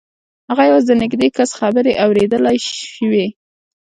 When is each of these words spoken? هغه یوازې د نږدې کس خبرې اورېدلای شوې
هغه 0.49 0.63
یوازې 0.69 0.85
د 0.89 0.93
نږدې 1.03 1.27
کس 1.37 1.49
خبرې 1.59 1.91
اورېدلای 2.03 2.57
شوې 2.93 3.25